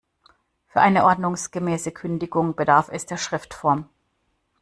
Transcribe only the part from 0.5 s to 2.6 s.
Für eine ordnungsgemäße Kündigung